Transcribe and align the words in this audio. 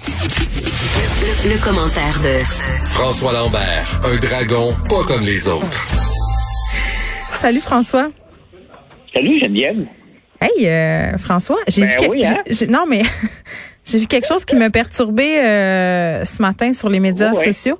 Le, 0.00 1.64
commentaire 1.64 2.20
de 2.22 2.44
François 2.84 3.32
Lambert, 3.32 3.98
un 4.04 4.16
dragon 4.18 4.74
pas 4.90 5.04
comme 5.04 5.22
les 5.24 5.48
autres. 5.48 5.86
Salut 7.36 7.60
François. 7.60 8.08
Salut 9.14 9.40
Geneviève. 9.40 9.86
Hey 10.40 10.68
euh, 10.68 11.16
François, 11.16 11.56
j'ai 11.68 11.82
Ben 11.82 11.98
vu 12.02 12.08
oui, 12.10 12.26
hein? 12.26 12.34
j'ai- 12.50 12.66
non 12.66 12.84
mais 12.86 13.02
j'ai 13.86 13.98
vu 14.00 14.06
quelque 14.06 14.26
chose 14.26 14.44
qui 14.44 14.54
me 14.56 14.68
perturbait 14.68 15.42
euh, 15.42 16.24
ce 16.26 16.42
matin 16.42 16.74
sur 16.74 16.90
les 16.90 17.00
médias 17.00 17.30
Oh, 17.32 17.38
ouais. 17.38 17.44
sociaux. 17.52 17.78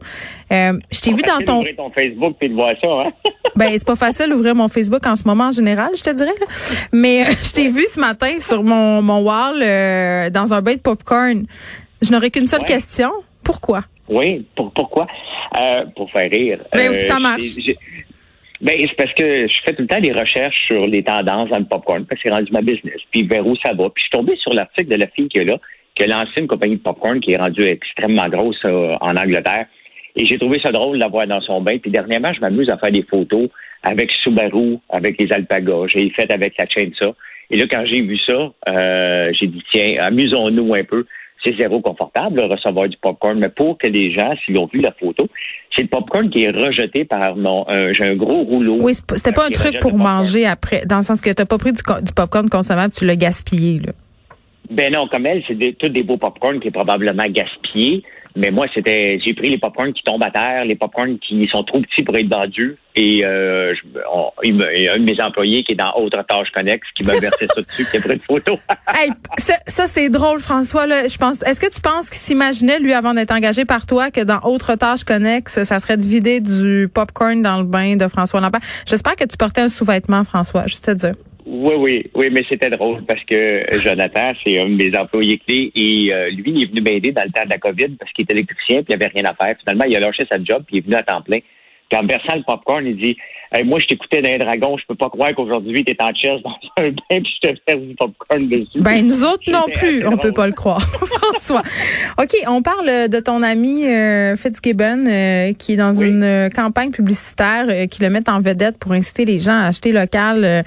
Euh, 0.52 0.72
je 0.90 1.00
t'ai 1.00 1.12
vu 1.12 1.20
dans 1.22 1.32
Facile 1.34 1.44
ton 1.44 1.64
ton 1.76 1.90
Facebook 1.90 2.36
puis 2.38 2.48
de 2.48 2.54
voir 2.54 2.72
ça, 2.80 2.88
hein? 2.88 3.10
ben 3.56 3.68
c'est 3.72 3.86
pas 3.86 3.96
facile 3.96 4.30
d'ouvrir 4.30 4.54
mon 4.54 4.68
Facebook 4.68 5.06
en 5.06 5.16
ce 5.16 5.24
moment 5.26 5.48
en 5.48 5.52
général, 5.52 5.90
je 5.94 6.02
te 6.02 6.10
dirais 6.14 6.34
là. 6.40 6.46
Mais 6.92 7.26
euh, 7.26 7.32
je 7.44 7.52
t'ai 7.52 7.68
vu 7.68 7.84
ce 7.92 8.00
matin 8.00 8.36
sur 8.40 8.62
mon 8.64 9.02
mon 9.02 9.18
wall 9.20 9.60
euh, 9.62 10.30
dans 10.30 10.54
un 10.54 10.62
bain 10.62 10.76
de 10.76 10.80
popcorn. 10.80 11.44
Je 12.02 12.12
n'aurais 12.12 12.30
qu'une 12.30 12.46
seule 12.46 12.60
Ouais. 12.60 12.66
question. 12.66 13.10
Pourquoi? 13.44 13.82
Oui, 14.08 14.44
pour, 14.54 14.72
pourquoi? 14.72 15.06
Euh, 15.58 15.84
pour 15.96 16.10
faire 16.10 16.30
rire. 16.30 16.58
Ben, 16.72 16.92
Euh, 16.92 17.00
ça 17.00 17.18
marche. 17.18 17.56
j'ai- 17.58 17.76
Ben, 18.60 18.74
c'est 18.80 18.96
parce 18.96 19.12
que 19.12 19.46
je 19.46 19.54
fais 19.66 19.74
tout 19.74 19.82
le 19.82 19.86
temps 19.88 20.00
des 20.00 20.12
recherches 20.12 20.56
sur 20.66 20.86
les 20.86 21.02
tendances 21.02 21.50
dans 21.50 21.58
le 21.58 21.66
popcorn, 21.66 22.06
parce 22.06 22.20
que 22.22 22.28
c'est 22.30 22.34
rendu 22.34 22.50
ma 22.52 22.62
business, 22.62 22.96
puis 23.10 23.22
vers 23.26 23.46
où 23.46 23.54
ça 23.56 23.74
va. 23.74 23.90
Puis 23.90 23.96
je 23.98 24.02
suis 24.04 24.10
tombé 24.10 24.34
sur 24.36 24.54
l'article 24.54 24.88
de 24.90 24.96
la 24.96 25.08
fille 25.08 25.28
qui 25.28 25.38
est 25.38 25.44
là, 25.44 25.58
qui 25.94 26.04
a 26.04 26.06
lancé 26.06 26.32
une 26.40 26.46
compagnie 26.46 26.76
de 26.76 26.80
popcorn 26.82 27.20
qui 27.20 27.32
est 27.32 27.36
rendue 27.36 27.66
extrêmement 27.68 28.28
grosse 28.28 28.60
euh, 28.66 28.96
en 29.02 29.14
Angleterre. 29.16 29.66
Et 30.16 30.24
j'ai 30.26 30.38
trouvé 30.38 30.58
ça 30.60 30.72
drôle 30.72 30.96
de 30.96 31.00
la 31.02 31.08
voir 31.08 31.26
dans 31.26 31.40
son 31.42 31.60
bain. 31.60 31.76
Puis 31.78 31.90
dernièrement, 31.90 32.32
je 32.32 32.40
m'amuse 32.40 32.70
à 32.70 32.78
faire 32.78 32.90
des 32.92 33.02
photos 33.02 33.50
avec 33.82 34.10
Subaru, 34.22 34.78
avec 34.88 35.20
les 35.20 35.30
alpagas. 35.32 35.88
J'ai 35.88 36.08
fait 36.10 36.32
avec 36.32 36.54
la 36.58 36.66
chaîne 36.66 36.92
ça. 36.98 37.12
Et 37.50 37.58
là, 37.58 37.66
quand 37.70 37.84
j'ai 37.84 38.00
vu 38.00 38.16
ça, 38.26 38.50
euh, 38.68 39.32
j'ai 39.38 39.48
dit, 39.48 39.62
tiens, 39.70 39.96
amusons-nous 40.00 40.74
un 40.74 40.84
peu. 40.84 41.04
C'est 41.44 41.56
zéro 41.58 41.80
confortable, 41.80 42.36
de 42.36 42.42
recevoir 42.52 42.88
du 42.88 42.96
popcorn, 42.96 43.38
mais 43.38 43.48
pour 43.50 43.78
que 43.78 43.86
les 43.86 44.12
gens, 44.12 44.32
s'ils 44.44 44.58
ont 44.58 44.68
vu 44.72 44.80
la 44.80 44.92
photo, 44.92 45.28
c'est 45.74 45.82
le 45.82 45.88
popcorn 45.88 46.28
qui 46.30 46.42
est 46.44 46.50
rejeté 46.50 47.04
par 47.04 47.36
mon... 47.36 47.64
un- 47.68 47.92
J'ai 47.92 48.04
un 48.04 48.16
gros 48.16 48.42
rouleau. 48.42 48.78
Oui, 48.80 48.94
c'était 48.94 49.32
pas 49.32 49.46
un 49.46 49.50
truc 49.50 49.78
pour 49.80 49.92
le 49.92 49.98
manger 49.98 50.46
après, 50.46 50.82
dans 50.86 50.96
le 50.96 51.02
sens 51.02 51.20
que 51.20 51.30
t'as 51.30 51.44
pas 51.44 51.58
pris 51.58 51.72
du, 51.72 51.82
du 52.02 52.12
popcorn 52.12 52.48
consommable, 52.48 52.92
tu 52.92 53.04
l'as 53.06 53.16
gaspillé 53.16 53.80
là. 53.84 53.92
Ben 54.68 54.92
non, 54.92 55.06
comme 55.06 55.26
elle, 55.26 55.44
c'est 55.46 55.78
tous 55.78 55.88
des 55.90 56.02
beaux 56.02 56.16
popcorn 56.16 56.58
qui 56.58 56.68
est 56.68 56.72
probablement 56.72 57.26
gaspillé. 57.28 58.02
Mais 58.36 58.50
moi, 58.50 58.66
c'était, 58.74 59.18
j'ai 59.24 59.32
pris 59.34 59.48
les 59.48 59.58
popcorn 59.58 59.92
qui 59.94 60.02
tombent 60.02 60.22
à 60.22 60.30
terre, 60.30 60.64
les 60.66 60.76
popcorn 60.76 61.18
qui 61.18 61.48
sont 61.50 61.62
trop 61.64 61.80
petits 61.80 62.02
pour 62.04 62.16
être 62.18 62.28
vendus. 62.28 62.76
Et 62.94 63.24
euh, 63.24 63.74
je- 63.74 63.80
il 64.44 64.56
y 64.82 64.88
a 64.88 64.94
un 64.94 64.98
de 64.98 65.04
mes 65.04 65.20
employés 65.22 65.62
qui 65.64 65.72
est 65.72 65.76
dans 65.76 65.92
Autre 65.94 66.22
Tâche 66.28 66.48
Connex 66.54 66.86
qui 66.96 67.04
m'a 67.04 67.14
versé 67.18 67.46
ça 67.46 67.62
dessus, 67.62 67.86
qui 67.90 67.96
a 67.96 68.00
pris 68.00 68.12
une 68.14 68.20
photo. 68.20 68.58
Hey, 68.94 69.10
ça, 69.38 69.54
ça, 69.66 69.86
c'est 69.86 70.08
drôle, 70.08 70.40
François. 70.40 70.86
Là, 70.86 71.06
je 71.08 71.16
pense. 71.18 71.42
Est-ce 71.42 71.60
que 71.60 71.70
tu 71.74 71.80
penses 71.80 72.08
qu'il 72.08 72.18
s'imaginait 72.18 72.78
lui 72.78 72.92
avant 72.94 73.12
d'être 73.14 73.32
engagé 73.32 73.64
par 73.64 73.84
toi 73.86 74.10
que 74.10 74.22
dans 74.22 74.40
autre 74.44 74.74
tâche 74.74 75.04
connexe, 75.04 75.62
ça 75.64 75.78
serait 75.78 75.96
de 75.98 76.02
vider 76.02 76.40
du 76.40 76.88
popcorn 76.92 77.42
dans 77.42 77.58
le 77.58 77.64
bain 77.64 77.96
de 77.96 78.08
François 78.08 78.40
Lambert? 78.40 78.60
J'espère 78.86 79.16
que 79.16 79.24
tu 79.24 79.36
portais 79.36 79.62
un 79.62 79.68
sous-vêtement, 79.68 80.24
François. 80.24 80.66
Juste 80.66 80.86
te 80.86 80.90
dire. 80.92 81.12
Oui, 81.48 81.74
oui, 81.78 82.04
oui, 82.14 82.28
mais 82.32 82.42
c'était 82.50 82.70
drôle 82.70 83.04
parce 83.06 83.22
que 83.24 83.64
Jonathan, 83.80 84.32
c'est 84.44 84.58
un 84.58 84.68
de 84.68 84.74
mes 84.74 84.96
employés 84.98 85.38
clés 85.46 85.70
et 85.76 86.12
euh, 86.12 86.28
lui, 86.30 86.50
il 86.52 86.62
est 86.64 86.66
venu 86.70 86.80
m'aider 86.80 87.12
dans 87.12 87.22
le 87.22 87.30
temps 87.30 87.44
de 87.44 87.50
la 87.50 87.58
COVID 87.58 87.90
parce 88.00 88.12
qu'il 88.12 88.26
est 88.28 88.32
électricien 88.32 88.82
puis 88.82 88.86
il 88.88 88.94
avait 88.94 89.12
rien 89.14 89.24
à 89.26 89.34
faire. 89.34 89.54
Finalement, 89.60 89.84
il 89.84 89.94
a 89.94 90.00
lâché 90.00 90.26
sa 90.30 90.42
job 90.42 90.64
puis 90.66 90.76
il 90.76 90.78
est 90.78 90.84
venu 90.86 90.96
à 90.96 91.02
temps 91.04 91.22
plein. 91.22 91.38
Puis 91.88 92.00
en 92.00 92.04
versant 92.04 92.34
le 92.34 92.42
popcorn, 92.42 92.84
il 92.84 92.96
dit 92.96 93.16
Hey, 93.52 93.62
Moi, 93.62 93.78
je 93.78 93.86
t'écoutais 93.86 94.20
dans 94.20 94.28
les 94.28 94.38
dragons, 94.38 94.76
je 94.76 94.82
peux 94.88 94.96
pas 94.96 95.08
croire 95.08 95.32
qu'aujourd'hui, 95.36 95.84
tu 95.84 95.92
es 95.92 96.02
en 96.02 96.12
chess 96.12 96.42
dans 96.42 96.50
un 96.82 96.88
bain 96.90 96.96
puis 97.22 97.32
je 97.40 97.48
te 97.48 97.54
verse 97.64 97.80
du 97.80 97.94
popcorn 97.94 98.48
dessus. 98.48 98.80
Ben 98.80 99.06
nous 99.06 99.22
autres 99.22 99.48
non 99.48 99.66
plus, 99.72 99.98
on 100.04 100.10
drôle. 100.10 100.18
peut 100.20 100.32
pas 100.32 100.46
le 100.48 100.52
croire, 100.52 100.80
François. 101.20 101.62
Ok, 102.18 102.32
on 102.48 102.60
parle 102.62 103.08
de 103.08 103.20
ton 103.20 103.44
ami 103.44 103.86
euh, 103.86 104.34
Fitzgibbon 104.34 105.06
euh, 105.06 105.52
qui 105.52 105.74
est 105.74 105.76
dans 105.76 105.94
Oui. 105.96 106.08
une 106.08 106.24
euh, 106.24 106.48
campagne 106.50 106.90
publicitaire 106.90 107.66
euh, 107.68 107.86
qui 107.86 108.02
le 108.02 108.10
met 108.10 108.28
en 108.28 108.40
vedette 108.40 108.78
pour 108.80 108.90
inciter 108.90 109.24
les 109.24 109.38
gens 109.38 109.56
à 109.56 109.66
acheter 109.68 109.92
local 109.92 110.44
euh, 110.44 110.62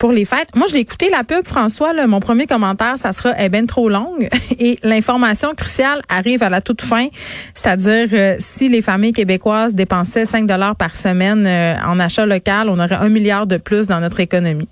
pour 0.00 0.10
les 0.12 0.24
fêtes. 0.24 0.48
Moi, 0.56 0.66
je 0.68 0.74
l'ai 0.74 0.80
écouté 0.80 1.10
la 1.10 1.22
pub, 1.22 1.44
François. 1.46 1.92
Là, 1.92 2.06
mon 2.08 2.18
premier 2.20 2.46
commentaire, 2.46 2.96
ça 2.96 3.12
sera 3.12 3.38
est 3.38 3.50
ben 3.50 3.66
trop 3.66 3.88
longue 3.88 4.28
et 4.58 4.78
l'information 4.82 5.50
cruciale 5.54 6.00
arrive 6.08 6.42
à 6.42 6.48
la 6.48 6.60
toute 6.62 6.80
fin, 6.82 7.06
c'est-à-dire 7.54 8.08
euh, 8.14 8.34
si 8.38 8.68
les 8.68 8.80
familles 8.82 9.12
québécoises 9.12 9.74
dépensaient 9.74 10.24
5 10.24 10.46
dollars 10.46 10.74
par 10.74 10.96
semaine 10.96 11.46
euh, 11.46 11.74
en 11.86 12.00
achat 12.00 12.24
local, 12.26 12.68
on 12.70 12.78
aurait 12.80 12.94
un 12.96 13.10
milliard 13.10 13.46
de 13.46 13.58
plus 13.58 13.86
dans 13.86 14.00
notre 14.00 14.20
économie. 14.20 14.68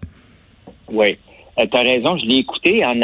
Oui. 0.91 1.19
tu 1.59 1.77
as 1.77 1.81
raison, 1.83 2.17
je 2.17 2.27
l'ai 2.27 2.37
écouté 2.37 2.83
en, 2.85 2.99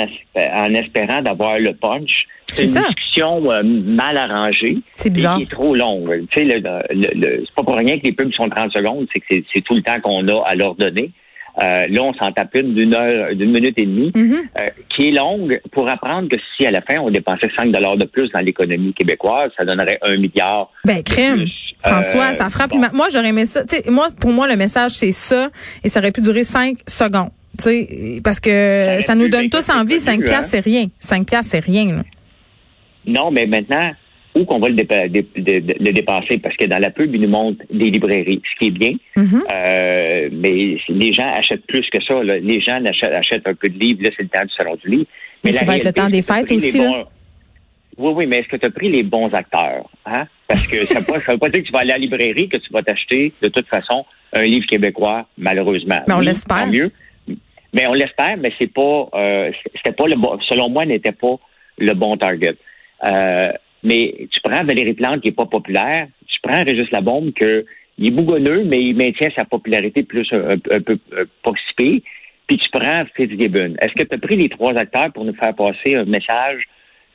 espérant 0.75 1.21
d'avoir 1.21 1.59
le 1.59 1.75
punch. 1.75 2.11
C'est 2.51 2.63
une 2.63 2.69
ça. 2.69 2.81
discussion 2.89 3.51
euh, 3.53 3.63
mal 3.63 4.17
arrangée. 4.17 4.79
C'est 4.97 5.11
bizarre. 5.11 5.37
Et 5.39 5.45
qui 5.45 5.53
est 5.53 5.55
trop 5.55 5.75
longue. 5.75 6.25
Tu 6.31 6.41
sais, 6.41 6.45
le, 6.47 6.61
le- 6.91 7.11
le- 7.21 7.43
c'est 7.45 7.55
pas 7.55 7.63
pour 7.65 7.77
rien 7.77 7.99
que 7.99 8.05
les 8.05 8.13
pubs 8.13 8.33
sont 8.33 8.49
30 8.49 8.73
secondes, 8.73 9.07
c'est 9.13 9.21
que 9.21 9.45
c'est 9.53 9.61
tout 9.61 9.75
le 9.75 9.83
temps 9.83 10.01
qu'on 10.01 10.27
a 10.29 10.43
à 10.47 10.55
leur 10.55 10.75
donner. 10.77 11.11
Euh, 11.63 11.83
là, 11.89 12.03
on 12.03 12.13
s'en 12.15 12.33
tape 12.33 12.55
une 12.57 12.75
d'une 12.75 12.95
heure, 12.95 13.35
d'une 13.35 13.53
minute 13.53 13.75
et 13.77 13.87
demie, 13.87 14.11
Mhm. 14.15 14.39
euh, 14.59 14.67
qui 14.89 15.09
est 15.09 15.11
longue 15.13 15.61
pour 15.71 15.89
apprendre 15.89 16.29
que 16.29 16.37
si 16.57 16.67
à 16.67 16.71
la 16.73 16.81
fin 16.83 16.99
on 16.99 17.11
dépensait 17.11 17.49
5 17.57 17.71
dollars 17.71 17.97
de 17.97 18.07
plus 18.07 18.29
dans 18.33 18.41
l'économie 18.41 18.93
québécoise, 18.93 19.51
ça 19.57 19.65
donnerait 19.65 19.99
un 20.03 20.17
milliard. 20.17 20.71
Ben, 20.85 21.03
crème. 21.03 21.37
plus. 21.37 21.53
François, 21.79 22.31
Euh, 22.31 22.35
ça 22.35 22.49
frappe. 22.49 22.71
bon. 22.71 22.81
Moi, 22.93 23.09
j'aurais 23.13 23.29
aimé 23.29 23.45
ça. 23.45 23.63
Moi, 23.89 24.09
pour 24.21 24.33
moi, 24.33 24.49
le 24.49 24.57
message, 24.57 24.93
c'est 24.93 25.13
ça. 25.13 25.51
Et 25.85 25.89
ça 25.89 26.01
aurait 26.01 26.13
pu 26.13 26.23
durer 26.23 26.43
cinq 26.45 26.79
secondes. 26.89 27.29
Tu 27.59 27.63
sais, 27.65 28.21
parce 28.25 28.41
que 28.41 28.99
ça 29.03 29.15
nous 29.15 29.29
donne 29.29 29.49
tous 29.49 29.69
envie. 29.71 29.91
connu, 29.91 29.99
Cinq 30.01 30.21
hein. 30.23 30.25
piastres, 30.25 30.51
c'est 30.51 30.61
rien. 30.65 30.87
Cinq 30.99 31.27
piastres, 31.29 31.53
c'est 31.53 31.65
rien. 31.65 31.87
là. 31.97 32.03
Non, 33.07 33.31
mais 33.31 33.47
maintenant, 33.47 33.93
où 34.35 34.45
qu'on 34.45 34.59
va 34.59 34.69
le, 34.69 34.75
dépa- 34.75 35.09
dé- 35.09 35.27
dé- 35.37 35.61
dé- 35.61 35.77
le 35.79 35.93
dépasser? 35.93 36.39
Parce 36.39 36.57
que 36.57 36.65
dans 36.65 36.79
la 36.81 36.91
pub, 36.91 37.15
il 37.15 37.21
nous 37.21 37.29
montre 37.29 37.65
des 37.71 37.91
librairies, 37.91 38.43
ce 38.53 38.59
qui 38.59 38.67
est 38.69 38.71
bien. 38.71 38.93
Mhm. 39.17 39.45
Euh, 39.53 40.29
mais 40.33 40.77
les 40.89 41.13
gens 41.13 41.33
achètent 41.35 41.67
plus 41.67 41.89
que 41.91 42.03
ça. 42.03 42.23
là. 42.23 42.39
Les 42.39 42.61
gens 42.61 42.85
achètent, 42.85 43.13
achètent 43.13 43.47
un 43.47 43.55
peu 43.55 43.69
de 43.69 43.79
livres. 43.79 44.03
Là, 44.03 44.11
c'est 44.17 44.23
le 44.25 44.29
temps 44.29 44.45
du 44.45 44.53
salon 44.57 44.77
du 44.85 44.91
livre. 44.91 45.07
Mais 45.45 45.53
ça 45.53 45.65
va 45.65 45.77
être 45.77 45.85
le 45.85 45.93
temps 45.93 46.09
des 46.11 46.23
fêtes 46.23 46.51
aussi, 46.51 46.79
là. 46.79 47.05
Oui, 47.97 48.13
oui, 48.17 48.27
mais 48.27 48.39
est-ce 48.39 48.49
que 48.49 48.57
tu 48.57 48.67
as 48.67 48.71
pris 48.71 48.91
les 48.91 49.05
bons 49.05 49.29
acteurs? 49.33 49.89
Hein? 50.05 50.27
Parce 50.49 50.67
que 50.67 50.85
ça 50.85 50.99
ne 51.01 51.05
veut 51.33 51.39
pas 51.39 51.49
dire 51.49 51.63
que 51.63 51.67
tu 51.67 51.73
vas 51.73 51.79
aller 51.81 51.93
à 51.93 51.95
la 51.95 51.99
librairie, 52.01 52.49
que 52.49 52.57
tu 52.57 52.73
vas 52.73 52.83
t'acheter 52.83 53.33
de 53.41 53.47
toute 53.49 53.69
façon 53.69 54.05
un 54.33 54.43
livre 54.43 54.67
québécois, 54.67 55.29
malheureusement. 55.39 56.01
Mais 56.09 56.15
on 56.15 56.19
Oui, 56.19 56.25
l'espère. 56.27 56.67
mieux. 56.67 56.91
Mais 57.73 57.87
on 57.87 57.93
l'espère, 57.93 58.37
mais 58.37 58.51
c'est 58.61 58.73
pas, 58.73 59.09
euh, 59.15 59.53
c'était 59.77 59.95
pas 59.95 60.09
le 60.09 60.17
bon, 60.17 60.39
selon 60.49 60.69
moi, 60.71 60.85
n'était 60.87 61.13
pas 61.13 61.37
le 61.79 61.93
bon 61.95 62.17
target. 62.17 62.57
Euh, 63.05 63.53
mais 63.85 64.29
tu 64.31 64.41
prends 64.43 64.65
Valérie 64.65 64.95
Plante 64.95 65.21
qui 65.21 65.29
est 65.29 65.33
pas 65.33 65.47
populaire, 65.47 66.09
tu 66.27 66.41
prends 66.43 66.65
Régis 66.65 66.91
Labombe 66.91 67.33
que 67.33 67.65
il 67.99 68.09
est 68.09 68.11
bougonneux, 68.11 68.65
mais 68.65 68.83
il 68.83 68.97
maintient 68.97 69.31
sa 69.37 69.45
popularité 69.45 70.03
plus 70.03 70.27
un, 70.33 70.59
peu 70.59 70.99
euh, 71.13 71.53
pire. 71.77 72.01
Puis 72.47 72.59
tu 72.59 72.69
prends 72.71 73.05
Fitzgibbon. 73.17 73.75
Est-ce 73.81 73.95
que 73.95 74.03
tu 74.03 74.15
as 74.15 74.19
pris 74.19 74.37
les 74.37 74.49
trois 74.49 74.75
acteurs 74.75 75.13
pour 75.13 75.25
nous 75.25 75.35
faire 75.35 75.55
passer 75.55 75.95
un 75.95 76.05
message 76.05 76.65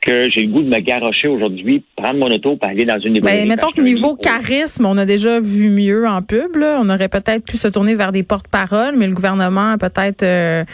que 0.00 0.30
j'ai 0.30 0.42
le 0.42 0.52
goût 0.52 0.62
de 0.62 0.68
me 0.68 0.80
garrocher 0.80 1.28
aujourd'hui, 1.28 1.84
prendre 1.94 2.18
mon 2.18 2.34
auto 2.34 2.56
pour 2.56 2.68
aller 2.68 2.86
dans 2.86 2.98
une 2.98 3.14
librairie? 3.14 3.42
Ben, 3.42 3.48
mettons 3.48 3.70
que 3.70 3.82
niveau 3.82 4.16
charisme, 4.16 4.86
on 4.86 4.96
a 4.96 5.04
déjà 5.04 5.38
vu 5.38 5.68
mieux 5.68 6.08
en 6.08 6.22
pub. 6.22 6.56
Là. 6.56 6.80
On 6.82 6.88
aurait 6.88 7.10
peut-être 7.10 7.44
pu 7.44 7.58
se 7.58 7.68
tourner 7.68 7.94
vers 7.94 8.10
des 8.10 8.22
porte-paroles, 8.22 8.96
mais 8.96 9.06
le 9.06 9.14
gouvernement 9.14 9.76
peut-être 9.76 10.22
euh, 10.22 10.64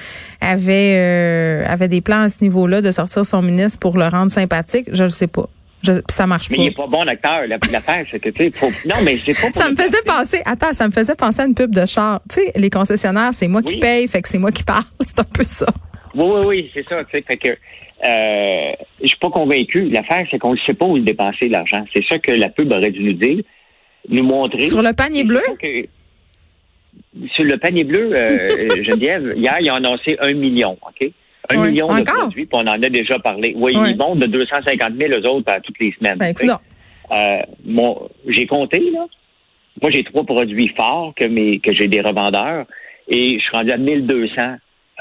avait 0.41 0.95
euh, 0.97 1.65
avait 1.67 1.89
des 1.89 2.01
plans 2.01 2.23
à 2.23 2.29
ce 2.29 2.43
niveau-là 2.43 2.81
de 2.81 2.93
sortir 2.93 3.27
son 3.27 3.43
ministre 3.43 3.81
pour 3.81 3.99
le 3.99 4.07
rendre 4.07 4.31
sympathique. 4.31 4.87
Je 4.93 5.03
le 5.03 5.11
sais 5.11 5.27
pas. 5.27 5.49
Je, 5.87 5.93
ça 6.11 6.27
marche 6.27 6.51
Mais 6.51 6.57
pas. 6.57 6.63
il 6.63 6.67
est 6.69 6.77
pas 6.77 6.87
bon 6.87 7.07
acteur. 7.09 7.47
La- 7.47 7.59
L'affaire, 7.71 8.05
c'est 8.11 8.19
que, 8.21 8.29
tu 8.31 8.45
sais, 8.45 8.51
faut... 8.51 8.71
Non, 8.89 8.97
mais 9.05 9.17
c'est 9.19 9.33
pas 9.35 9.53
Ça 9.55 9.71
me 9.71 9.77
faisait 9.77 10.03
penser, 10.05 10.43
attends, 10.45 10.73
ça 10.73 10.87
me 10.89 10.93
faisait 10.93 11.15
penser 11.15 11.43
à 11.43 11.47
une 11.47 11.55
pub 11.55 11.75
de 11.75 11.87
char. 11.87 12.21
Tu 12.29 12.41
sais, 12.41 12.53
les 12.57 12.71
concessionnaires, 12.71 13.31
c'est 13.33 13.49
moi 13.49 13.63
qui 13.63 13.79
paye, 13.79 14.09
fait 14.09 14.23
que 14.23 14.29
c'est 14.29 14.39
moi 14.39 14.51
qui 14.53 14.65
parle. 14.65 14.83
C'est 15.01 15.21
un 15.21 15.25
peu 15.25 15.45
ça. 15.45 15.67
Oui, 16.15 16.25
oui, 16.27 16.47
oui, 16.47 16.71
c'est 16.75 16.89
ça. 16.89 17.05
tu 17.05 17.11
sais, 17.13 17.23
Fait 17.27 17.37
que 17.37 17.49
euh, 17.49 18.73
je 19.03 19.07
suis 19.07 19.19
pas 19.19 19.31
convaincu. 19.31 19.89
L'affaire, 19.91 20.27
c'est 20.31 20.39
qu'on 20.39 20.53
ne 20.55 20.59
sait 20.67 20.75
pas 20.75 20.87
où 20.87 20.97
le 20.97 21.03
dépenser 21.03 21.49
l'argent. 21.49 21.85
C'est 21.95 22.05
ça 22.09 22.19
que 22.19 22.33
la 22.33 22.49
pub 22.49 22.73
aurait 22.73 22.91
dû 22.91 23.03
nous 23.03 23.13
dire, 23.13 23.43
nous 24.09 24.23
montrer. 24.25 24.65
Sur 24.65 24.83
le 24.83 24.93
panier 24.93 25.25
bleu? 25.25 25.43
que- 25.61 25.87
sur 27.35 27.45
le 27.45 27.59
panier 27.59 27.85
bleu, 27.85 28.11
euh, 28.15 28.83
Geneviève, 28.85 29.35
hier, 29.37 29.57
ils 29.61 29.71
ont 29.71 29.75
annoncé 29.75 30.17
un 30.21 30.33
million, 30.33 30.73
OK? 30.83 31.11
Un 31.51 31.55
million 31.71 31.87
de 31.87 31.93
produits, 32.21 32.47
puis 32.47 32.55
on 32.59 32.67
en 32.67 32.83
a 32.83 32.89
déjà 32.89 33.19
parlé. 33.19 33.53
Oui, 33.57 33.73
ils 33.91 33.99
montent 33.99 34.19
de 34.21 34.27
250 34.27 34.93
000 34.99 35.13
eux 35.13 35.27
autres 35.27 35.53
à 35.53 35.61
toutes 35.61 35.79
les 35.81 35.93
semaines. 35.99 36.19
Ben, 36.19 36.31
Euh, 37.13 37.39
mon, 37.65 38.09
j'ai 38.27 38.47
compté, 38.47 38.81
là. 38.93 39.07
Moi, 39.81 39.91
j'ai 39.91 40.03
trois 40.03 40.25
produits 40.25 40.73
forts 40.77 41.13
que, 41.15 41.25
mes, 41.25 41.59
que 41.61 41.73
j'ai 41.73 41.87
des 41.89 42.01
revendeurs 42.01 42.65
et 43.09 43.35
je 43.39 43.43
suis 43.45 43.57
rendu 43.57 43.71
à 43.71 43.77
1200 43.77 44.35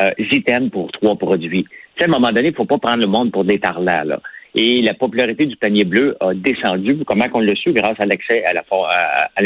euh, 0.01 0.09
items 0.31 0.69
pour 0.69 0.91
trois 0.91 1.15
produits. 1.15 1.63
Tu 1.63 1.69
sais, 1.99 2.03
à 2.03 2.07
un 2.07 2.11
moment 2.11 2.31
donné, 2.31 2.49
il 2.49 2.53
faut 2.53 2.65
pas 2.65 2.77
prendre 2.77 2.99
le 2.99 3.07
monde 3.07 3.31
pour 3.31 3.45
des 3.45 3.57
tarlats, 3.59 4.03
là. 4.03 4.19
Et 4.53 4.81
la 4.81 4.93
popularité 4.93 5.45
du 5.45 5.55
panier 5.57 5.83
bleu 5.83 6.15
a 6.21 6.33
descendu. 6.33 6.97
Comment 7.05 7.27
qu'on 7.27 7.39
l'a 7.41 7.55
su? 7.55 7.73
Grâce 7.73 7.99
à 7.99 8.05
l'accès 8.05 8.45
à 8.45 8.53
la 8.53 8.63
for- 8.63 8.87
à, 8.89 9.29
à 9.35 9.41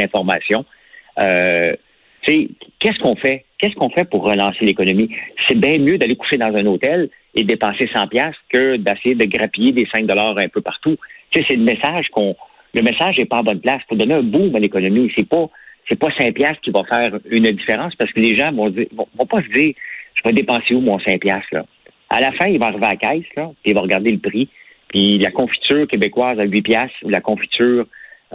Euh, 2.28 2.48
qu'est-ce 2.80 3.00
qu'on 3.00 3.16
fait? 3.16 3.46
Qu'est-ce 3.58 3.76
qu'on 3.76 3.90
fait 3.90 4.10
pour 4.10 4.24
relancer 4.24 4.66
l'économie? 4.66 5.10
C'est 5.48 5.58
bien 5.58 5.78
mieux 5.78 5.98
d'aller 5.98 6.16
coucher 6.16 6.38
dans 6.38 6.54
un 6.54 6.66
hôtel 6.66 7.10
et 7.36 7.44
dépenser 7.44 7.90
100 7.94 8.08
pièces 8.08 8.36
que 8.50 8.78
d'essayer 8.78 9.16
de 9.16 9.26
grappiller 9.26 9.72
des 9.72 9.88
5 9.94 10.06
dollars 10.06 10.38
un 10.38 10.48
peu 10.48 10.62
partout. 10.62 10.98
C'est 11.34 11.48
le 11.50 11.64
message 11.64 12.08
qu'on, 12.10 12.36
le 12.74 12.82
message 12.82 13.18
n'est 13.18 13.26
pas 13.26 13.38
en 13.38 13.44
bonne 13.44 13.62
place. 13.62 13.82
Faut 13.88 13.96
donner 13.96 14.16
un 14.16 14.24
boom 14.24 14.56
à 14.56 14.60
l'économie. 14.60 15.12
C'est 15.16 15.28
pas, 15.28 15.50
c'est 15.88 15.98
pas 15.98 16.10
5 16.18 16.34
pièces 16.34 16.58
qui 16.62 16.72
va 16.72 16.84
faire 16.84 17.20
une 17.30 17.52
différence 17.52 17.96
parce 17.96 18.12
que 18.12 18.20
les 18.20 18.36
gens 18.36 18.52
vont 18.52 18.70
dire, 18.70 18.88
vont, 18.94 19.26
pas 19.26 19.38
se 19.38 19.54
dire, 19.54 19.74
je 20.16 20.22
vais 20.26 20.34
dépenser 20.34 20.74
où 20.74 20.82
mon 20.82 21.00
5 21.00 21.20
pièces, 21.20 21.52
là? 21.52 21.66
À 22.12 22.22
la 22.22 22.32
fin, 22.32 22.48
il 22.48 22.60
va 22.60 22.68
arriver 22.68 22.86
à 22.86 22.90
la 22.92 22.96
caisse, 22.96 23.36
là, 23.38 23.52
puis 23.62 23.72
il 23.72 23.76
va 23.76 23.82
regarder 23.82 24.12
le 24.12 24.18
prix. 24.18 24.50
Puis 24.88 25.20
la 25.20 25.30
confiture 25.30 25.88
québécoise 25.88 26.40
à 26.40 26.44
8 26.44 26.62
pièces 26.64 26.92
ou 27.04 27.10
la 27.10 27.22
confiture 27.22 27.86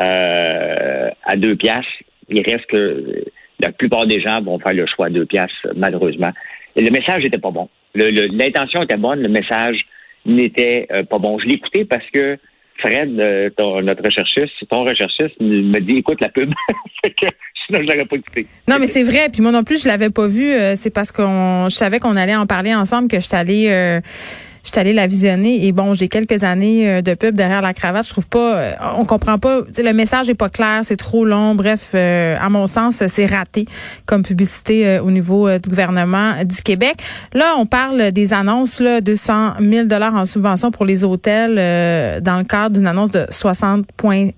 euh, 0.00 1.10
à 1.24 1.36
2 1.36 1.56
pièces, 1.56 1.80
il 2.28 2.40
reste 2.42 2.66
que 2.66 3.24
la 3.60 3.72
plupart 3.72 4.06
des 4.06 4.20
gens 4.20 4.40
vont 4.42 4.58
faire 4.58 4.74
le 4.74 4.86
choix 4.86 5.06
à 5.06 5.10
2 5.10 5.26
pièces, 5.26 5.50
malheureusement. 5.76 6.30
le 6.76 6.90
message 6.90 7.22
n'était 7.22 7.38
pas 7.38 7.50
bon. 7.50 7.68
L'intention 7.94 8.82
était 8.82 8.96
bonne, 8.96 9.20
le 9.20 9.28
message 9.28 9.76
n'était 10.26 10.86
euh, 10.90 11.04
pas 11.04 11.18
bon. 11.18 11.38
Je 11.38 11.46
l'ai 11.46 11.54
écouté 11.54 11.84
parce 11.84 12.04
que 12.12 12.36
Fred, 12.78 13.18
euh, 13.20 13.50
notre 13.82 14.02
recherchiste, 14.02 14.52
ton 14.68 14.84
recherchiste, 14.84 15.38
me 15.40 15.78
dit 15.78 15.96
écoute 15.98 16.20
la 16.20 16.28
pub. 16.28 16.52
sinon 17.66 17.80
je 17.80 17.86
l'aurais 17.86 18.04
pas 18.04 18.16
écouté. 18.16 18.46
Non, 18.68 18.76
mais 18.80 18.86
c'est 18.86 19.04
vrai. 19.04 19.28
Puis 19.32 19.42
moi 19.42 19.52
non 19.52 19.62
plus, 19.62 19.82
je 19.82 19.88
l'avais 19.88 20.10
pas 20.10 20.26
vu. 20.26 20.52
c'est 20.74 20.92
parce 20.92 21.12
qu'on 21.12 21.68
je 21.70 21.74
savais 21.74 22.00
qu'on 22.00 22.16
allait 22.16 22.34
en 22.34 22.46
parler 22.46 22.74
ensemble 22.74 23.08
que 23.08 23.16
je 23.16 23.26
suis 23.26 23.36
allée 23.36 24.00
je 24.64 24.70
suis 24.70 24.80
allée 24.80 24.94
la 24.94 25.06
visionner 25.06 25.66
et 25.66 25.72
bon, 25.72 25.92
j'ai 25.92 26.08
quelques 26.08 26.42
années 26.42 26.88
euh, 26.88 27.02
de 27.02 27.14
pub 27.14 27.34
derrière 27.34 27.60
la 27.60 27.74
cravate. 27.74 28.06
Je 28.06 28.10
trouve 28.10 28.26
pas, 28.26 28.56
euh, 28.56 28.72
on 28.96 29.04
comprend 29.04 29.38
pas, 29.38 29.60
le 29.76 29.92
message 29.92 30.30
est 30.30 30.34
pas 30.34 30.48
clair, 30.48 30.80
c'est 30.84 30.96
trop 30.96 31.26
long. 31.26 31.54
Bref, 31.54 31.90
euh, 31.94 32.36
à 32.40 32.48
mon 32.48 32.66
sens, 32.66 33.02
c'est 33.06 33.26
raté 33.26 33.66
comme 34.06 34.22
publicité 34.22 34.98
au 34.98 35.10
niveau 35.10 35.50
du 35.58 35.68
gouvernement 35.68 36.44
du 36.44 36.62
Québec. 36.62 36.94
Là, 37.34 37.54
on 37.58 37.66
parle 37.66 38.10
des 38.10 38.32
annonces, 38.32 38.80
là, 38.80 39.00
200 39.02 39.60
000 39.60 39.86
dollars 39.86 40.14
en 40.14 40.24
subvention 40.24 40.70
pour 40.70 40.86
les 40.86 41.04
hôtels 41.04 41.56
dans 42.22 42.38
le 42.38 42.44
cadre 42.44 42.76
d'une 42.76 42.86
annonce 42.86 43.10
de 43.10 43.26
60 43.30 43.84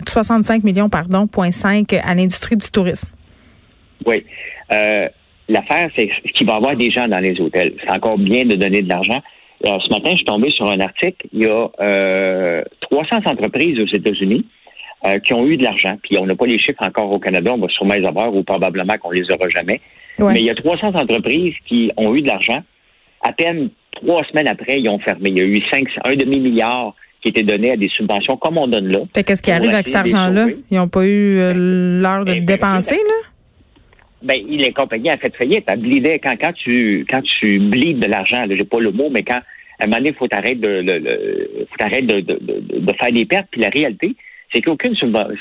65 0.06 0.64
millions, 0.64 0.88
pardon, 0.88 1.28
5 1.50 1.93
à 1.93 2.14
l'industrie 2.14 2.56
du 2.56 2.69
tourisme. 2.70 3.08
Oui. 4.05 4.25
L'affaire, 5.49 5.90
c'est 5.94 6.11
qu'il 6.34 6.46
va 6.46 6.55
y 6.55 6.56
avoir 6.56 6.76
des 6.76 6.90
gens 6.90 7.06
dans 7.06 7.20
les 7.20 7.40
hôtels. 7.40 7.75
C'est 7.82 7.90
encore 7.90 8.19
bien 8.19 8.44
de 8.44 8.56
donner 8.56 8.82
de 8.82 8.88
l'argent. 8.88 9.23
Alors, 9.64 9.82
ce 9.82 9.88
matin, 9.90 10.10
je 10.12 10.16
suis 10.16 10.24
tombé 10.24 10.50
sur 10.50 10.70
un 10.70 10.80
article. 10.80 11.26
Il 11.32 11.42
y 11.42 11.46
a 11.46 11.68
euh, 11.80 12.62
300 12.90 13.20
entreprises 13.24 13.78
aux 13.80 13.86
États-Unis 13.86 14.44
euh, 15.06 15.18
qui 15.20 15.32
ont 15.34 15.46
eu 15.46 15.56
de 15.56 15.64
l'argent. 15.64 15.96
Puis 16.02 16.18
on 16.18 16.26
n'a 16.26 16.34
pas 16.34 16.46
les 16.46 16.58
chiffres 16.58 16.82
encore 16.82 17.10
au 17.10 17.18
Canada. 17.18 17.52
On 17.52 17.58
va 17.58 17.68
sûrement 17.68 17.94
les 17.94 18.06
avoir 18.06 18.34
ou 18.34 18.42
probablement 18.42 18.94
qu'on 19.00 19.10
les 19.10 19.30
aura 19.30 19.48
jamais. 19.48 19.80
Mais 20.18 20.40
il 20.40 20.46
y 20.46 20.50
a 20.50 20.54
300 20.54 20.88
entreprises 20.94 21.54
qui 21.66 21.90
ont 21.96 22.14
eu 22.14 22.22
de 22.22 22.28
l'argent. 22.28 22.62
À 23.22 23.32
peine 23.32 23.70
trois 23.96 24.24
semaines 24.24 24.48
après, 24.48 24.80
ils 24.80 24.88
ont 24.88 24.98
fermé. 24.98 25.30
Il 25.30 25.38
y 25.38 25.40
a 25.40 25.44
eu 25.44 25.62
cinq, 25.70 25.88
un 26.04 26.14
demi-milliard 26.14 26.94
qui 27.22 27.30
était 27.30 27.42
donné 27.42 27.72
à 27.72 27.76
des 27.76 27.88
subventions 27.88 28.36
comme 28.36 28.58
on 28.58 28.68
donne 28.68 28.88
là. 28.88 29.00
Fait 29.14 29.24
qu'est-ce 29.24 29.42
qui 29.42 29.50
arrive 29.50 29.70
avec 29.70 29.88
cet 29.88 29.96
argent-là? 29.96 30.46
Ils 30.70 30.76
n'ont 30.76 30.88
pas 30.88 31.04
eu 31.04 31.38
euh, 31.38 31.52
l'heure 32.00 32.24
de 32.24 32.34
ben, 32.34 32.44
dépenser, 32.44 32.96
là? 32.96 33.14
Ben, 34.22 34.36
les 34.48 34.72
compagnies 34.72 35.10
a 35.10 35.16
fait 35.16 35.34
faillite. 35.36 35.64
Elle 35.68 35.80
blidait 35.80 36.18
quand, 36.18 36.34
quand 36.40 36.52
tu 36.52 37.06
quand 37.08 37.22
tu 37.22 37.58
blides 37.58 38.00
de 38.00 38.06
l'argent, 38.06 38.44
j'ai 38.48 38.64
pas 38.64 38.80
le 38.80 38.92
mot, 38.92 39.10
mais 39.10 39.22
quand 39.22 39.38
à 39.78 39.84
un 39.84 39.86
moment 39.86 39.98
donné, 39.98 40.10
il 40.10 40.14
faut 40.14 40.28
arrêter 40.32 40.54
de, 40.54 40.68
le, 40.68 41.66
faut 41.68 41.84
arrêter 41.84 42.02
de, 42.02 42.20
de, 42.20 42.78
de, 42.80 42.92
faire 42.94 43.12
des 43.12 43.26
pertes. 43.26 43.48
Puis 43.50 43.60
la 43.60 43.68
réalité, 43.68 44.16
c'est 44.52 44.62
qu'aucune 44.62 44.94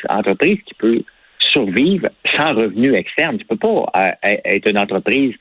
entreprise 0.09 0.57
qui 0.65 0.73
peut 0.73 1.01
survivre 1.39 2.09
sans 2.37 2.53
revenus 2.53 2.95
externes. 2.95 3.37
Tu 3.37 3.45
peux 3.45 3.55
pas 3.55 3.85
euh, 3.97 4.11
être 4.23 4.69
une 4.69 4.77
entreprise 4.77 5.33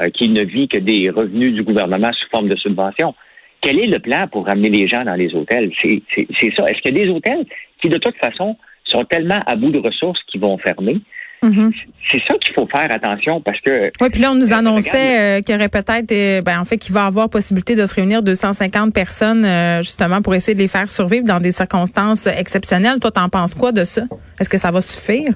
euh, 0.00 0.10
qui 0.10 0.28
ne 0.28 0.42
vit 0.42 0.68
que 0.68 0.78
des 0.78 1.08
revenus 1.10 1.54
du 1.54 1.62
gouvernement 1.62 2.10
sous 2.12 2.28
forme 2.30 2.48
de 2.48 2.56
subvention. 2.56 3.14
Quel 3.62 3.78
est 3.78 3.86
le 3.86 4.00
plan 4.00 4.26
pour 4.28 4.46
ramener 4.46 4.68
les 4.68 4.88
gens 4.88 5.04
dans 5.04 5.14
les 5.14 5.34
hôtels? 5.34 5.72
C'est 5.80 6.54
ça. 6.56 6.66
Est-ce 6.66 6.80
qu'il 6.82 6.96
y 6.96 7.00
a 7.00 7.04
des 7.04 7.10
hôtels 7.10 7.46
qui, 7.80 7.88
de 7.88 7.98
toute 7.98 8.16
façon, 8.16 8.56
sont 8.84 9.04
tellement 9.04 9.40
à 9.46 9.56
bout 9.56 9.70
de 9.70 9.78
ressources 9.78 10.20
qu'ils 10.24 10.40
vont 10.40 10.58
fermer? 10.58 10.96
Mm-hmm. 11.42 11.72
C'est 12.10 12.22
ça 12.26 12.34
qu'il 12.34 12.54
faut 12.54 12.66
faire 12.66 12.88
attention 12.90 13.40
parce 13.40 13.60
que. 13.60 13.90
Oui, 14.00 14.08
puis 14.10 14.20
là, 14.20 14.32
on 14.32 14.34
nous 14.34 14.52
euh, 14.52 14.56
annonçait 14.56 15.38
euh, 15.38 15.40
qu'il 15.40 15.54
y 15.54 15.58
aurait 15.58 15.68
peut-être, 15.68 16.12
euh, 16.12 16.42
ben, 16.42 16.60
en 16.60 16.64
fait, 16.64 16.76
qu'il 16.78 16.92
va 16.92 17.06
avoir 17.06 17.28
possibilité 17.28 17.74
de 17.74 17.86
se 17.86 17.94
réunir 17.94 18.22
250 18.22 18.92
personnes, 18.92 19.46
justement, 19.82 20.22
pour 20.22 20.34
essayer 20.34 20.54
de 20.54 20.60
les 20.60 20.68
faire 20.68 20.88
survivre 20.90 21.26
dans 21.26 21.40
des 21.40 21.52
circonstances 21.52 22.26
exceptionnelles. 22.26 22.98
Toi, 23.00 23.10
t'en 23.10 23.28
penses 23.28 23.54
quoi 23.54 23.72
de 23.72 23.84
ça? 23.84 24.02
Est-ce 24.40 24.48
que 24.48 24.58
ça 24.58 24.70
va 24.70 24.80
suffire? 24.80 25.30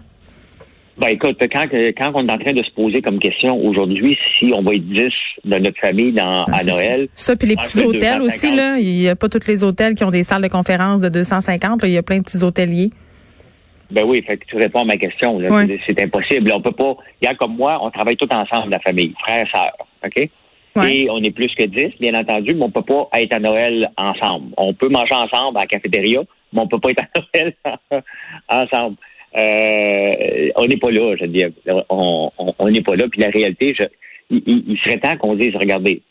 Ben, 0.99 1.08
écoute, 1.08 1.37
quand, 1.41 1.67
quand 1.70 2.12
on 2.14 2.26
est 2.26 2.32
en 2.32 2.38
train 2.38 2.55
de 2.55 2.62
se 2.62 2.70
poser 2.70 3.03
comme 3.03 3.19
question 3.19 3.55
aujourd'hui 3.67 4.17
si 4.38 4.50
on 4.55 4.62
va 4.62 4.75
être 4.75 4.88
10 4.88 5.03
de 5.44 5.58
notre 5.58 5.79
famille 5.79 6.12
dans, 6.12 6.44
ah, 6.44 6.56
à 6.58 6.64
Noël. 6.64 7.08
Ça, 7.14 7.37
puis 7.37 7.49
les 7.49 7.56
petits 7.56 7.82
hôtels 7.82 8.23
aussi, 8.23 8.55
là. 8.55 8.79
Il 8.79 8.94
n'y 8.94 9.08
a 9.08 9.14
pas 9.14 9.29
tous 9.29 9.47
les 9.47 9.62
hôtels 9.62 9.94
qui 9.94 10.05
ont 10.05 10.11
des 10.11 10.23
salles 10.23 10.43
de 10.43 10.49
conférence 10.49 11.03
de 11.03 11.11
250. 11.11 11.81
il 11.85 11.91
y 11.91 11.99
a 11.99 12.03
plein 12.03 12.19
de 12.19 12.23
petits 12.23 12.43
hôteliers. 12.43 12.91
Ben 13.91 14.05
oui, 14.05 14.23
fait 14.23 14.37
que 14.37 14.47
tu 14.47 14.56
réponds 14.56 14.81
à 14.81 14.85
ma 14.85 14.97
question. 14.97 15.41
C'est 15.87 16.00
impossible. 16.00 16.53
On 16.55 16.61
peut 16.61 16.73
pas. 16.73 16.97
Regarde 17.21 17.37
comme 17.37 17.56
moi, 17.56 17.79
on 17.83 17.91
travaille 17.91 18.17
tout 18.17 18.33
ensemble, 18.33 18.71
la 18.71 18.81
famille, 18.81 19.15
frères, 19.19 19.47
sœurs. 19.50 19.77
OK? 20.05 20.29
Et 20.85 21.09
on 21.11 21.23
est 21.23 21.31
plus 21.31 21.55
que 21.55 21.65
dix, 21.65 21.93
bien 21.99 22.12
entendu, 22.15 22.55
mais 22.55 22.65
on 22.65 22.71
peut 22.71 22.83
pas 22.83 23.09
être 23.15 23.33
à 23.33 23.38
Noël 23.38 23.91
ensemble. 23.97 24.53
On 24.59 24.75
peut 24.75 24.88
manger 24.88 25.15
ensemble 25.15 25.56
à 25.56 25.62
la 25.62 25.67
cafétéria, 25.67 26.21
mais 26.53 26.61
on 26.61 26.69
peut 26.69 26.79
pas 26.79 26.91
être 26.91 27.03
à 27.03 27.21
Noël 27.21 27.55
ensemble. 28.49 28.97
Euh, 29.38 30.50
on 30.56 30.67
n'est 30.67 30.77
pas 30.77 30.91
là, 30.91 31.17
je 31.17 31.23
veux 31.23 31.29
dire. 31.29 31.50
On 31.89 32.31
n'est 32.69 32.82
pas 32.82 32.94
là. 32.94 33.09
Puis 33.09 33.23
la 33.23 33.31
réalité, 33.31 33.75
je, 33.79 33.85
il, 34.31 34.79
serait 34.85 34.99
temps 34.99 35.17
qu'on 35.17 35.35
dise, 35.35 35.55
regardez, 35.55 36.03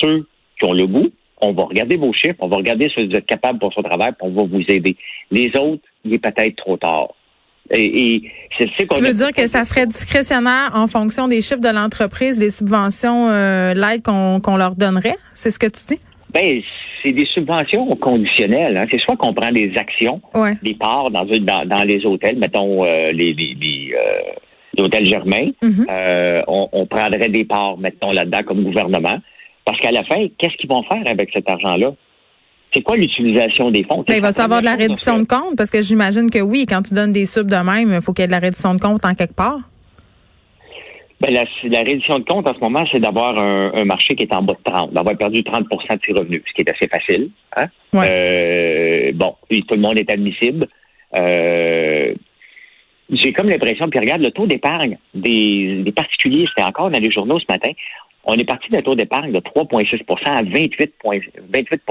ceux 0.00 0.26
qui 0.58 0.66
ont 0.66 0.72
le 0.72 0.86
goût, 0.86 1.10
on 1.40 1.52
va 1.52 1.64
regarder 1.64 1.96
vos 1.96 2.12
chiffres, 2.12 2.38
on 2.40 2.48
va 2.48 2.56
regarder 2.56 2.88
si 2.88 3.06
vous 3.06 3.14
êtes 3.14 3.26
capable 3.26 3.58
pour 3.58 3.72
ce 3.72 3.80
travail, 3.80 4.12
puis 4.12 4.28
on 4.28 4.32
va 4.32 4.44
vous 4.44 4.64
aider. 4.68 4.96
Les 5.30 5.54
autres, 5.56 5.82
il 6.04 6.14
est 6.14 6.18
peut-être 6.18 6.56
trop 6.56 6.76
tard. 6.76 7.08
Et, 7.70 8.22
c'est 8.58 8.68
tu 8.88 9.02
veux 9.02 9.12
dire 9.12 9.32
que 9.32 9.48
ça 9.48 9.64
serait 9.64 9.86
discrétionnaire 9.86 10.70
en 10.74 10.86
fonction 10.86 11.26
des 11.26 11.40
chiffres 11.40 11.60
de 11.60 11.74
l'entreprise, 11.74 12.38
les 12.38 12.50
subventions, 12.50 13.28
euh, 13.28 13.74
l'aide 13.74 14.02
qu'on 14.02 14.56
leur 14.56 14.76
donnerait? 14.76 15.16
C'est 15.32 15.50
ce 15.50 15.58
que 15.58 15.66
tu 15.66 15.82
dis? 15.88 16.00
Ben, 16.32 16.60
c'est 17.02 17.12
des 17.12 17.26
subventions 17.26 17.86
conditionnelles. 17.96 18.76
Hein. 18.76 18.86
C'est 18.90 19.00
soit 19.00 19.16
qu'on 19.16 19.34
prend 19.34 19.50
des 19.50 19.72
actions, 19.76 20.20
des 20.62 20.74
parts 20.74 21.10
dans, 21.10 21.24
dans, 21.24 21.82
les 21.84 22.06
hôtels, 22.06 22.36
mettons 22.36 22.84
euh, 22.84 23.10
les, 23.12 23.32
les, 23.32 23.56
les, 23.60 23.94
euh, 23.94 24.84
hôtels 24.84 25.06
Germain. 25.06 25.50
Mm-hmm. 25.62 26.44
on, 26.46 26.68
on, 26.72 26.86
prendrait 26.86 27.28
des 27.28 27.44
parts, 27.44 27.76
mettons, 27.78 28.12
là-dedans 28.12 28.42
comme 28.46 28.62
gouvernement. 28.62 29.18
Parce 29.64 29.78
qu'à 29.80 29.90
la 29.90 30.04
fin, 30.04 30.26
qu'est-ce 30.38 30.56
qu'ils 30.56 30.68
vont 30.68 30.82
faire 30.84 31.02
avec 31.06 31.30
cet 31.32 31.48
argent-là? 31.48 31.92
C'est 32.74 32.82
quoi 32.82 32.96
l'utilisation 32.96 33.70
des 33.70 33.84
fonds? 33.84 34.04
Ben, 34.06 34.16
il 34.16 34.22
va 34.22 34.30
y 34.30 34.40
avoir 34.40 34.60
de 34.60 34.64
la 34.64 34.74
réduction 34.74 35.20
de 35.20 35.24
compte? 35.24 35.56
Parce 35.56 35.70
que 35.70 35.80
j'imagine 35.80 36.30
que 36.30 36.40
oui, 36.40 36.66
quand 36.68 36.82
tu 36.82 36.94
donnes 36.94 37.12
des 37.12 37.26
subs 37.26 37.46
de 37.46 37.56
même, 37.56 37.92
il 37.94 38.02
faut 38.02 38.12
qu'il 38.12 38.22
y 38.22 38.24
ait 38.24 38.28
de 38.28 38.32
la 38.32 38.38
réduction 38.38 38.74
de 38.74 38.80
compte 38.80 39.04
en 39.04 39.14
quelque 39.14 39.34
part. 39.34 39.60
Ben, 41.20 41.32
la, 41.32 41.44
la, 41.64 41.78
réduction 41.78 42.18
de 42.18 42.24
compte 42.24 42.48
en 42.48 42.54
ce 42.54 42.60
moment, 42.60 42.84
c'est 42.92 42.98
d'avoir 42.98 43.38
un, 43.38 43.84
marché 43.84 44.14
qui 44.14 44.24
est 44.24 44.34
en 44.34 44.42
bas 44.42 44.54
de 44.54 44.70
30, 44.70 44.92
d'avoir 44.92 45.16
perdu 45.16 45.40
30% 45.40 45.62
de 45.62 46.00
ses 46.04 46.12
revenus, 46.12 46.42
ce 46.46 46.52
qui 46.52 46.62
est 46.62 46.70
assez 46.70 46.88
facile. 46.88 47.30
Hein? 47.56 47.66
Euh, 47.94 49.12
bon, 49.14 49.36
tout 49.48 49.74
le 49.74 49.80
monde 49.80 49.98
est 49.98 50.12
admissible. 50.12 50.68
Euh, 51.16 52.14
j'ai 53.10 53.32
comme 53.32 53.48
l'impression, 53.48 53.88
puis 53.88 54.00
regarde, 54.00 54.22
le 54.22 54.32
taux 54.32 54.46
d'épargne 54.46 54.98
des, 55.14 55.82
des 55.84 55.92
particuliers, 55.92 56.46
c'était 56.48 56.66
encore 56.66 56.90
dans 56.90 56.98
les 56.98 57.10
journaux 57.10 57.38
ce 57.38 57.46
matin, 57.48 57.70
on 58.24 58.34
est 58.34 58.44
parti 58.44 58.70
d'un 58.70 58.82
taux 58.82 58.94
d'épargne 58.94 59.32
de 59.32 59.40
3,6% 59.40 60.04
à 60.26 60.42
28, 60.42 60.92
28 61.04 61.82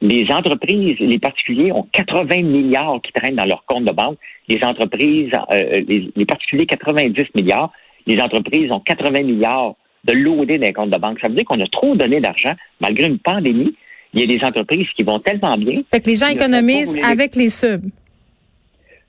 les 0.00 0.26
entreprises, 0.30 0.98
les 0.98 1.18
particuliers 1.18 1.72
ont 1.72 1.86
80 1.92 2.42
milliards 2.42 3.00
qui 3.02 3.12
traînent 3.12 3.36
dans 3.36 3.46
leur 3.46 3.64
compte 3.64 3.84
de 3.84 3.92
banque. 3.92 4.18
Les 4.48 4.62
entreprises, 4.62 5.30
euh, 5.52 5.82
les, 5.88 6.26
particuliers, 6.26 6.66
90 6.66 7.26
milliards. 7.34 7.72
Les 8.06 8.20
entreprises 8.20 8.70
ont 8.70 8.80
80 8.80 9.22
milliards 9.22 9.74
de 10.04 10.12
loadés 10.12 10.58
dans 10.58 10.66
les 10.66 10.72
comptes 10.72 10.90
de 10.90 10.98
banque. 10.98 11.18
Ça 11.20 11.28
veut 11.28 11.34
dire 11.34 11.44
qu'on 11.44 11.60
a 11.60 11.66
trop 11.68 11.94
donné 11.96 12.20
d'argent 12.20 12.52
malgré 12.80 13.06
une 13.06 13.18
pandémie. 13.18 13.74
Il 14.12 14.20
y 14.20 14.22
a 14.22 14.26
des 14.26 14.44
entreprises 14.44 14.86
qui 14.96 15.04
vont 15.04 15.18
tellement 15.18 15.56
bien. 15.56 15.80
Fait 15.90 16.00
que 16.00 16.10
les 16.10 16.16
gens 16.16 16.28
économisent 16.28 16.96
avec 17.02 17.34
les 17.34 17.48
subs. 17.48 17.90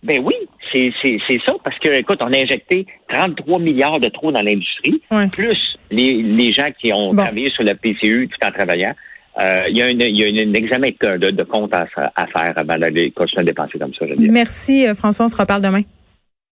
Ben 0.01 0.23
oui, 0.23 0.35
c'est 0.71 1.39
ça, 1.45 1.53
parce 1.63 1.77
que, 1.79 1.89
écoute, 1.89 2.19
on 2.21 2.31
a 2.31 2.37
injecté 2.37 2.85
33 3.09 3.59
milliards 3.59 3.99
de 3.99 4.09
trop 4.09 4.31
dans 4.31 4.41
l'industrie, 4.41 5.01
plus 5.31 5.77
les, 5.89 6.21
les 6.21 6.53
gens 6.53 6.69
qui 6.79 6.93
ont 6.93 7.13
travaillé 7.13 7.49
sur 7.49 7.63
la 7.63 7.73
PCU 7.75 8.29
tout 8.29 8.47
en 8.47 8.51
travaillant. 8.51 8.93
Euh, 9.37 9.63
il 9.69 9.77
y 9.77 9.81
a, 9.81 9.85
un 9.87 10.53
examen 10.53 10.89
de, 11.01 11.43
compte 11.43 11.73
à, 11.73 11.85
faire 11.87 12.53
avant 12.55 12.77
d'aller 12.77 13.11
continuer 13.11 13.41
à 13.41 13.45
dépenser 13.45 13.77
comme 13.77 13.93
ça. 13.93 14.05
Merci, 14.17 14.87
euh, 14.87 14.93
François. 14.93 15.25
On 15.25 15.27
se 15.27 15.37
reparle 15.37 15.61
demain. 15.61 15.81